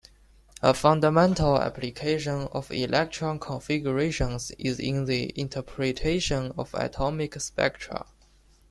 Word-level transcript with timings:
A 0.63 0.73
fundamental 0.73 1.61
application 1.61 2.47
of 2.53 2.71
electron 2.71 3.37
configurations 3.37 4.49
is 4.57 4.79
in 4.79 5.05
the 5.05 5.31
interpretation 5.39 6.51
of 6.57 6.73
atomic 6.73 7.39
spectra. 7.39 8.07